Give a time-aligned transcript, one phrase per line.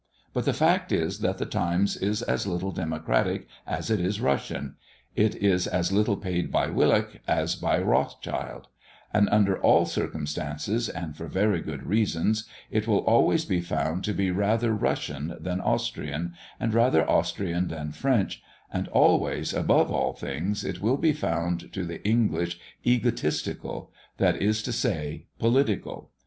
[0.33, 4.73] But the fact is, that the Times is as little democratic as it is Russian;
[5.15, 8.67] it is as little paid by Willich as by Rothschild;
[9.13, 14.13] and, under all circumstances, and for very good reasons, it will always be found to
[14.15, 18.41] be rather Russian than Austrian; and rather Austrian than French;
[18.73, 24.63] and always, above all things, it will be found to the English, egotistical; that is
[24.63, 26.09] to say, political.